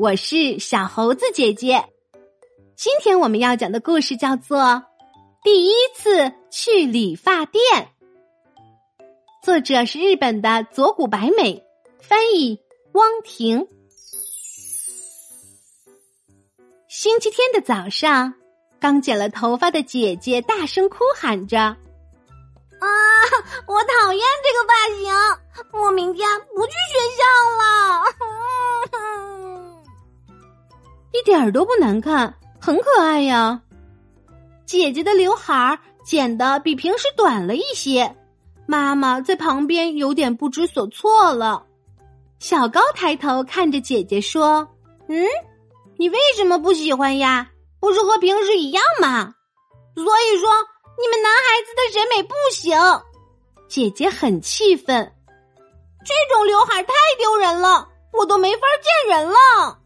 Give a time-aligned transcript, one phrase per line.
[0.00, 1.84] 我是小猴子姐姐。
[2.74, 4.58] 今天我们要讲的故事叫做
[5.44, 7.62] 《第一次去理发店》，
[9.44, 11.62] 作者是日本的佐古白美，
[12.00, 12.58] 翻译
[12.92, 13.68] 汪婷。
[16.88, 18.32] 星期天的早上，
[18.80, 21.76] 刚剪了头发的姐姐大声哭喊着：“啊，
[23.66, 25.12] 我讨厌这个发型！
[25.78, 27.22] 我明天不去学校
[27.58, 28.00] 了。”
[31.12, 33.60] 一点都不难看，很可爱呀。
[34.66, 38.16] 姐姐的刘海剪得比平时短了一些，
[38.66, 41.64] 妈妈在旁边有点不知所措了。
[42.38, 44.68] 小高抬头看着姐姐说
[45.08, 45.24] ：“嗯。”
[45.98, 47.50] 你为什么不喜欢呀？
[47.78, 49.34] 不是和平时一样吗？
[49.94, 50.48] 所以说
[50.98, 52.78] 你们男孩子的审美不行。
[53.68, 55.12] 姐姐很气愤，
[56.02, 59.78] 这种刘海太丢人了，我都没法见人了。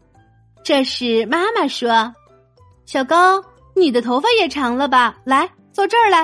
[0.65, 2.15] 这时妈妈说
[2.87, 3.43] ：“小高，
[3.75, 5.15] 你的头发也长了吧？
[5.23, 6.21] 来，坐这儿来。”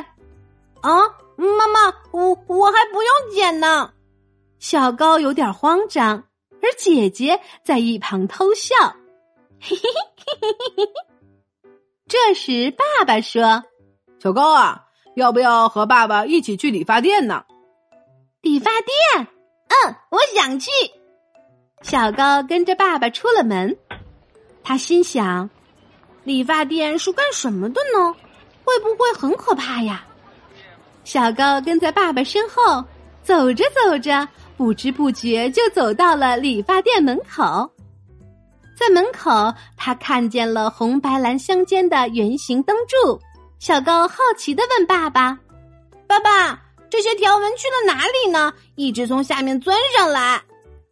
[0.81, 0.97] 啊，
[1.37, 3.93] 妈妈，我我还不用剪呢。
[4.57, 6.23] 小高有点慌张，
[6.59, 8.75] 而姐姐在一旁偷笑。
[9.61, 11.71] 嘿嘿嘿嘿嘿嘿！
[12.07, 13.63] 这时，爸爸说
[14.19, 17.43] ：“小高啊，要不要和爸爸一起去理发店呢？”
[18.41, 19.27] 理发店？
[19.67, 20.71] 嗯，我想去。
[21.83, 23.77] 小高跟着爸爸出了门，
[24.63, 25.49] 他心想
[26.23, 28.15] ：“理发店是干什么的呢？
[28.63, 30.05] 会不会很可怕呀？”
[31.03, 32.83] 小高跟在爸爸身后，
[33.23, 37.69] 走着走着，不知不觉就走到了理发店门口。
[38.77, 43.19] 在门口，他看见了红白蓝相间的圆形灯柱。
[43.59, 45.37] 小高好奇的问爸爸
[46.07, 46.59] ：“爸爸，
[46.89, 48.53] 这些条纹去了哪里呢？
[48.75, 50.41] 一直从下面钻上来。”“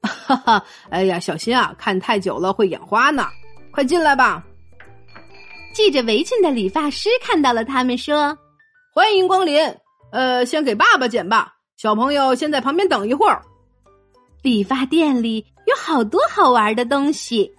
[0.02, 3.28] 哈哈，哎呀，小心啊，看太久了会眼花呢。
[3.72, 4.44] ”“快进来吧。”
[5.74, 8.38] 系着围裙的理发师看到了他们，说
[8.94, 9.62] ：“欢迎光临。
[10.12, 13.42] 呃，先给爸爸剪吧，小朋友先在旁边等一会儿。”
[14.44, 17.50] 理发店里有好多好玩的东西。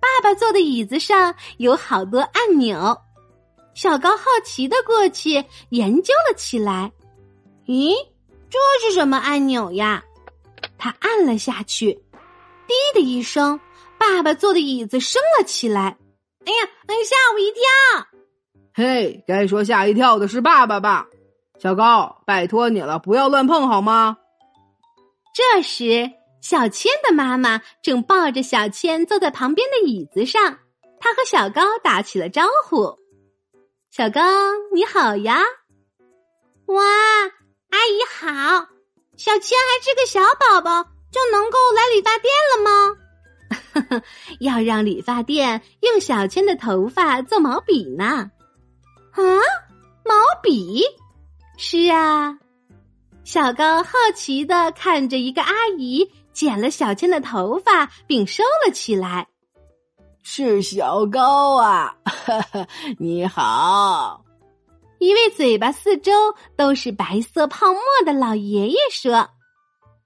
[0.00, 2.96] 爸爸坐的椅子上有好多按钮，
[3.74, 6.90] 小高好奇的过去研究了起来。
[7.66, 7.94] 咦，
[8.50, 10.02] 这是什么按钮呀？
[10.78, 11.92] 他按了下去，
[12.66, 13.58] 滴的一声，
[14.02, 15.96] 爸爸坐的椅子升了起来。
[16.44, 17.62] 哎呀，哎，吓我一跳！
[18.74, 21.06] 嘿，该说吓一跳的是爸爸吧？
[21.60, 24.18] 小高，拜托你了，不要乱碰好吗？
[25.32, 26.10] 这时。
[26.40, 30.58] 小千的妈妈正抱着小千坐在旁边的椅子上，
[30.98, 32.98] 她和小高打起了招呼
[33.92, 34.20] ：“小高，
[34.74, 35.40] 你好呀
[36.66, 36.82] ！”“哇，
[37.70, 38.66] 阿姨好！”
[39.16, 42.96] 小千还是个小宝宝，就能够来理发店了吗？
[44.40, 48.30] 要让理发店用小千的头发做毛笔呢。
[49.12, 49.20] 啊，
[50.04, 50.82] 毛笔？
[51.56, 52.38] 是啊。
[53.24, 56.10] 小高好奇的看着一个阿姨。
[56.32, 59.28] 剪了小千的头发，并收了起来。
[60.22, 61.94] 是小高啊，
[62.98, 64.24] 你好！
[64.98, 66.10] 一位嘴巴四周
[66.56, 69.28] 都是白色泡沫的老爷爷说：“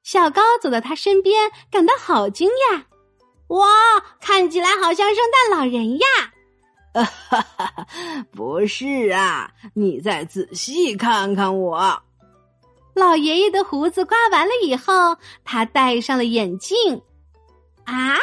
[0.02, 2.82] 小高走到他身边，感到好惊讶。
[3.48, 3.66] 哇，
[4.20, 6.06] 看起来好像圣诞老人呀！”
[6.94, 7.04] 哈
[7.58, 7.86] 哈，
[8.32, 12.02] 不是啊，你再仔细看看我。
[12.94, 17.02] 老爷爷的胡子刮完了以后，他戴上了眼镜。
[17.84, 18.16] 啊，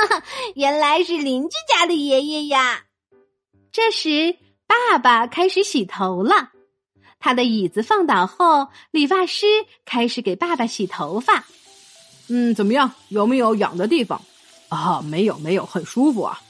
[0.56, 2.84] 原来是邻居家的爷爷呀！
[3.70, 4.36] 这时，
[4.66, 6.50] 爸爸开始洗头了。
[7.20, 9.46] 他的椅子放倒后，理发师
[9.84, 11.44] 开始给爸爸洗头发。
[12.28, 12.90] 嗯，怎么样？
[13.10, 14.20] 有没有痒的地方？
[14.74, 16.40] 啊，没有，没有，很舒服啊。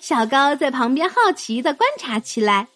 [0.00, 2.68] 小高在旁边好奇的观察起来。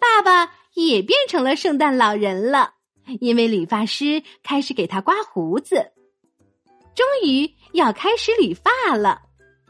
[0.00, 2.74] 爸爸也变成了圣诞老人了。
[3.20, 5.90] 因为理发师开始给他刮胡子，
[6.94, 9.20] 终于要开始理发了。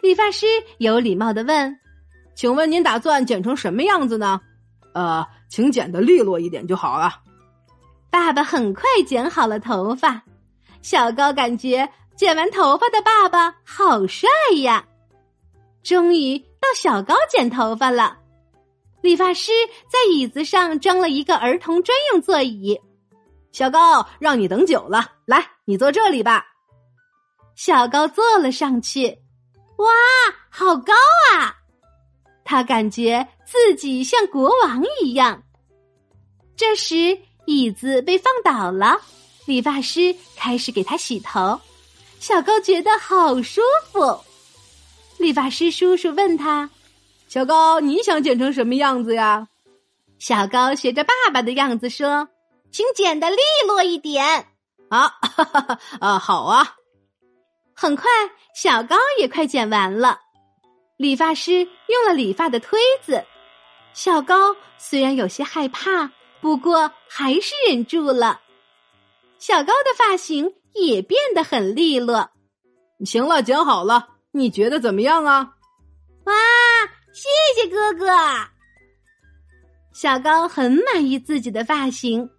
[0.02, 0.46] 理发师
[0.78, 1.78] 有礼貌的问
[2.36, 4.40] ：“请问您打算剪成什么样子呢
[4.92, 7.20] ？”“呃，请剪的利落一点就好了。”
[8.10, 10.22] 爸爸很快剪好了头发。
[10.82, 11.88] 小高感觉
[12.20, 14.84] 剪完头发的爸爸好帅呀！
[15.82, 18.18] 终于到小高剪头发了。
[19.00, 19.52] 理发师
[19.88, 22.78] 在椅子上装了一个儿童专用座椅。
[23.52, 26.44] 小高，让你等久了，来，你坐这里吧。
[27.54, 29.18] 小高坐了上去，
[29.78, 29.88] 哇，
[30.50, 30.92] 好高
[31.32, 31.56] 啊！
[32.44, 35.42] 他感觉自己像国王一样。
[36.54, 39.00] 这时，椅子被放倒了，
[39.46, 41.58] 理发师开始给他洗头。
[42.20, 44.20] 小高觉得好舒服。
[45.16, 46.68] 理发师叔叔问他
[47.26, 49.48] ：“小高，你想剪成什么样子呀？”
[50.20, 52.28] 小高学着爸爸的样子说
[52.70, 54.48] ：“请剪得利落一点。”
[54.90, 56.76] 啊，哈哈哈啊，好啊！
[57.74, 58.10] 很快，
[58.54, 60.20] 小高也快剪完了。
[60.98, 63.24] 理发师用了理发的推子，
[63.94, 66.10] 小高虽然有些害怕，
[66.42, 68.42] 不过还是忍住了。
[69.38, 72.30] 小高的发型也变得很利落。
[73.04, 75.54] 行了，剪好了，你觉得怎么样啊？
[76.24, 76.32] 哇，
[77.12, 78.06] 谢谢哥哥！
[79.92, 82.30] 小高很满意自己的发型，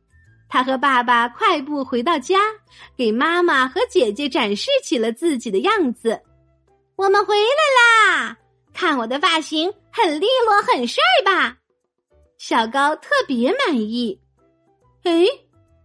[0.48, 2.39] 他和爸爸快步回到家，
[2.95, 6.22] 给妈妈和姐姐展示起了自己的样子。
[6.95, 8.38] 我们回来啦！
[8.74, 11.57] 看我的发型，很利落，很帅吧？
[12.38, 14.19] 小高特别满意。
[15.04, 15.25] 哎，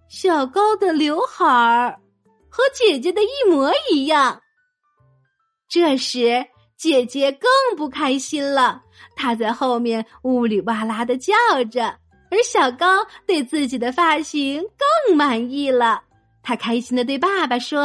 [0.09, 1.99] 小高的刘海儿
[2.49, 4.41] 和姐姐的一模一样。
[5.69, 6.47] 这时，
[6.77, 8.83] 姐姐更不开心了，
[9.15, 11.35] 她在后面呜里哇啦的叫
[11.71, 11.99] 着，
[12.31, 14.63] 而小高对自己的发型
[15.07, 16.03] 更满意了。
[16.43, 17.81] 他开心的对爸爸说：“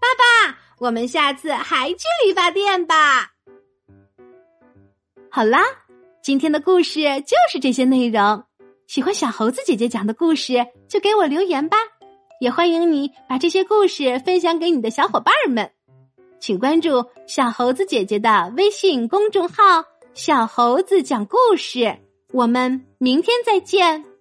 [0.00, 0.08] 爸
[0.48, 3.32] 爸，我们下次还去理发店吧。”
[5.30, 5.62] 好啦，
[6.22, 8.42] 今天的故事就是这些内容。
[8.86, 10.54] 喜欢小猴子姐姐讲的故事，
[10.88, 11.76] 就给我留言吧。
[12.44, 15.70] 也欢迎你把这些故事分享给你的小伙伴们。
[16.38, 19.82] 请关注小猴子姐姐的微信公众号
[20.12, 21.96] “小猴子讲故事”。
[22.32, 24.13] 我们明天再见。